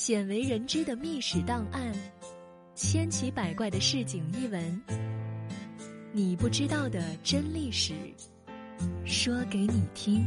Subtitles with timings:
[0.00, 1.92] 鲜为人知的秘史档案，
[2.74, 4.82] 千奇百怪的市井异闻，
[6.10, 7.92] 你不知道的真历史，
[9.04, 10.24] 说给你听。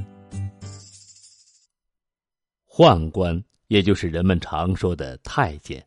[2.70, 5.84] 宦官，也就是人们常说的太监。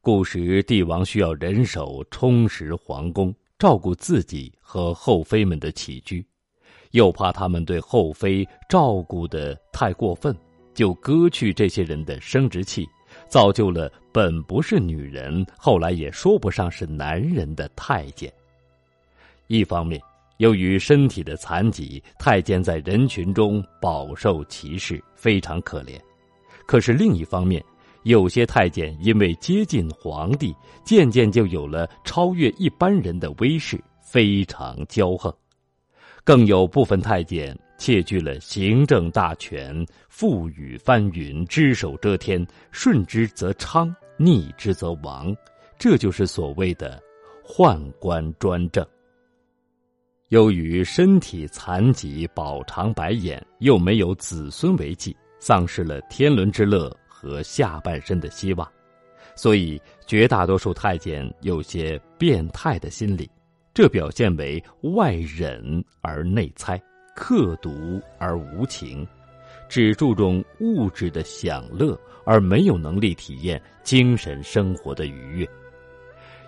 [0.00, 6.26] 古时帝王需要人手充实皇宫，照顾自己和后妃们的起居，
[6.90, 10.36] 又怕他们对后妃照顾的太过分，
[10.74, 12.84] 就割去这些人的生殖器。
[13.28, 18.32] 造就了本不是女人，后来也说不上是男人的太监。
[19.46, 20.00] 一方面，
[20.38, 25.98] 由于身体的残疾，太监在人群中饱受歧视，非常可怜；
[26.66, 27.62] 可是另一方面，
[28.04, 35.34] 有些太监因为接近皇帝，渐渐就有了超越一般人的威势，非常骄横。
[36.22, 37.56] 更有部分太监。
[37.76, 45.34] 窃据了行政大权，覆雨翻云，只手遮天，顺之则昌，逆之则亡，
[45.78, 47.02] 这就是所谓的
[47.44, 48.86] 宦官专政。
[50.28, 58.66] 由于身体残疾，饱尝白眼，又没有子孙为继，丧失了天伦之乐和下半身的希望，
[59.36, 63.30] 所以绝大多数太监有些变态的心理，
[63.74, 64.62] 这表现为
[64.94, 66.80] 外忍而内猜。
[67.14, 69.06] 刻毒而无情，
[69.68, 75.48] 只注重物质的享乐，而没有能力体验精神生活的愉悦。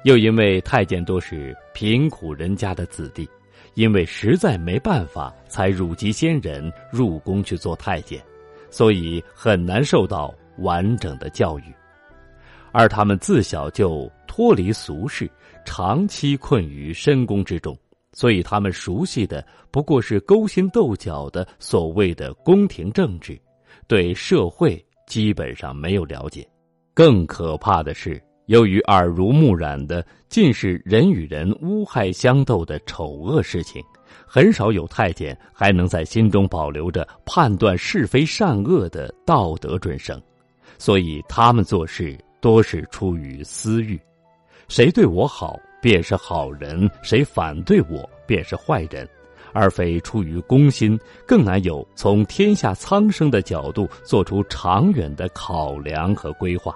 [0.04, 3.28] 又因为太监多是贫苦人家的子弟，
[3.74, 8.22] 因为实在没办法，才辱及先人入宫去做太监，
[8.70, 11.64] 所以很难受到完整的教育。
[12.72, 15.30] 而他们自小就脱离俗世，
[15.64, 17.76] 长期困于深宫之中。
[18.18, 23.38] 所以，他们熟悉的不过是勾心斗角的所谓的宫廷政治，
[23.86, 26.48] 对社会基本上没有了解。
[26.94, 33.84] 更可怕的是，由于耳濡目染的尽是人与人乌害相斗的丑恶事情，
[34.26, 40.18] 很少有太监还能在心中保留着判断是非善恶的道德准绳。
[40.78, 44.00] 所以，他们做事多是出于私欲，
[44.68, 45.60] 谁对我好。
[45.78, 49.08] 便是好人，谁反对我便是坏人，
[49.52, 56.74] 而非出于公心，更难有从天下苍生的角度做出长远的考量和规划。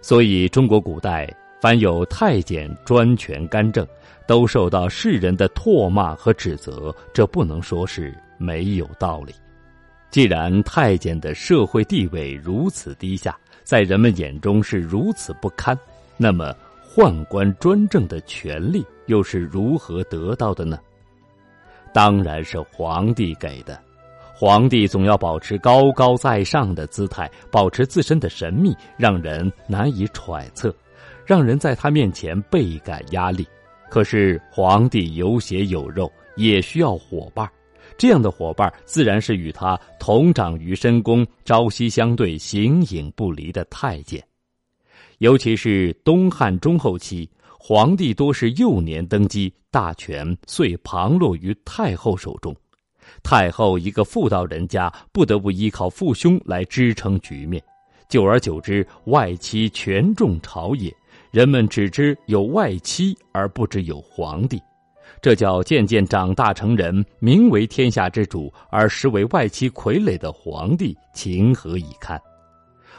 [0.00, 3.86] 所以，中国古代凡有太监专权干政，
[4.26, 9.32] 都受到世人的唾骂和指责，这不能说是没有道理。
[10.10, 15.78] 既然太监的社会地位如此低下，在人们眼中是如此不堪，
[16.16, 16.54] 那么。
[16.94, 20.78] 宦官专政的权利又是如何得到的呢？
[21.92, 23.78] 当然是皇帝给的。
[24.34, 30.74] 皇帝总要保持高高在上的姿态，保持自身的神秘，让人难以揣测，
[31.26, 33.46] 让人在他面前倍感压力。
[33.90, 37.46] 可是皇帝有血有肉，也需要伙伴
[37.98, 44.20] 这样的伙伴自然是与他同长于深宫、朝夕相对、形影不离的太监。
[45.18, 47.28] 尤其是东汉中后期，
[47.64, 52.52] 皇帝多是幼年登基，大权遂旁落于太后手中。
[53.22, 57.62] 太后一个妇道人家，不得不依靠父兄来支撑局面。
[58.08, 60.92] 久而久之，外戚权重朝野，
[61.30, 64.60] 人们只知有外戚，而不知有皇帝。
[65.20, 72.20] 这叫渐渐长大成人，名为天下之主，而实为外戚傀儡的皇帝，情何以堪？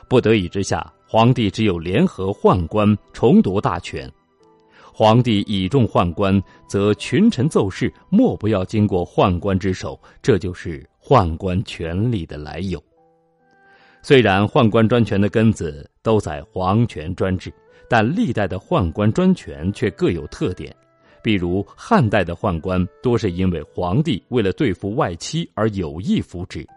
[0.08, 0.90] 不得已之下。
[1.06, 4.12] 皇帝只有联合宦官重夺大权，
[4.96, 12.82] 皇帝倚重宦官，则群臣奏事莫不要经过宦官之手，这就是宦官权力的来由。
[14.04, 17.52] 虽然宦官专权的根子都在皇权专制，
[17.90, 20.72] 但历代的宦官专权却各有特点。
[21.24, 26.68] 比如汉代的宦官多是因为皇帝为了对付外戚而有意扶植。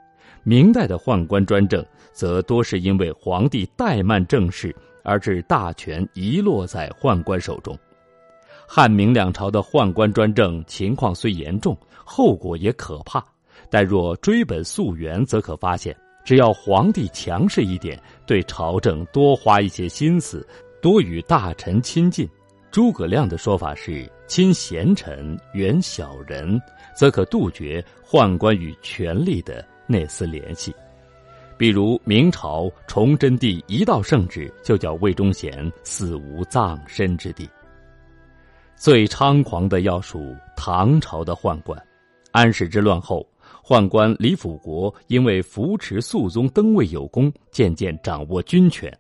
[0.43, 4.75] 明代的宦官专政，则多是因为皇帝怠慢政事，
[5.05, 7.77] 而致大权遗落在宦官手中。
[8.67, 13.25] 汉明两朝的宦官专政情况虽严重，后果也可怕，
[13.71, 20.47] 但若追本溯源，则可发现，只要皇帝强势一点，对朝政多花一些心思，
[20.83, 22.29] 多与大臣亲近，
[22.71, 26.61] 诸葛亮的说法是“亲贤臣，远小人”，
[26.95, 29.65] 则可杜绝宦官与权力的。
[29.87, 30.75] 那丝联系，
[31.57, 37.49] 比如明朝崇祯帝一道圣旨，就叫魏忠贤死无葬身之地。
[38.77, 41.83] 最猖狂的要数唐朝的宦官。
[42.31, 43.27] 安史之乱后，
[43.65, 48.93] 宦官李辅国因为扶持肃宗登位有功，渐渐掌握军权。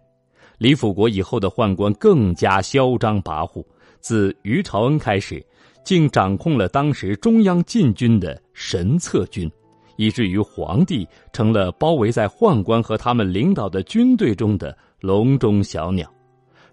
[0.57, 3.63] 李辅国以后的宦官更加嚣张跋扈，
[4.01, 5.45] 自于朝恩开始，
[5.85, 9.51] 竟掌控了当时中央禁军的神策军，
[9.97, 16.11] 以至于皇帝成了包围在宦官和他们领导的军队中的笼中小鸟，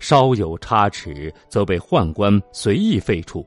[0.03, 3.45] 稍有差池，则被宦官随意废黜。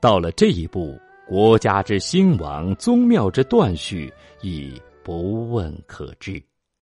[0.00, 0.98] 到了这一步。
[1.28, 4.10] 国家之兴亡，宗庙之断续，
[4.40, 6.42] 已不问可知。